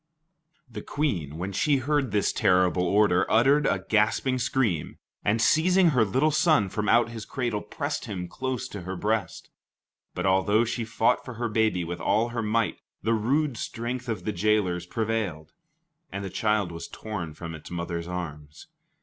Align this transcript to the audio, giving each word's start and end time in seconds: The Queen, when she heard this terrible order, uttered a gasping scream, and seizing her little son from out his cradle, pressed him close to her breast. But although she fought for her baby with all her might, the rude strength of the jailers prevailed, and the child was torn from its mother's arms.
The 0.67 0.81
Queen, 0.81 1.37
when 1.37 1.51
she 1.51 1.77
heard 1.77 2.09
this 2.09 2.33
terrible 2.33 2.81
order, 2.87 3.23
uttered 3.31 3.67
a 3.67 3.85
gasping 3.87 4.39
scream, 4.39 4.97
and 5.23 5.39
seizing 5.39 5.89
her 5.89 6.03
little 6.03 6.31
son 6.31 6.69
from 6.69 6.89
out 6.89 7.09
his 7.09 7.23
cradle, 7.23 7.61
pressed 7.61 8.05
him 8.05 8.27
close 8.27 8.67
to 8.69 8.81
her 8.81 8.95
breast. 8.95 9.51
But 10.15 10.25
although 10.25 10.65
she 10.65 10.85
fought 10.85 11.23
for 11.23 11.35
her 11.35 11.47
baby 11.49 11.83
with 11.83 12.01
all 12.01 12.29
her 12.29 12.41
might, 12.41 12.79
the 13.03 13.13
rude 13.13 13.57
strength 13.57 14.09
of 14.09 14.25
the 14.25 14.33
jailers 14.33 14.87
prevailed, 14.87 15.53
and 16.11 16.23
the 16.25 16.31
child 16.31 16.71
was 16.71 16.87
torn 16.87 17.35
from 17.35 17.53
its 17.53 17.69
mother's 17.69 18.07
arms. 18.07 18.69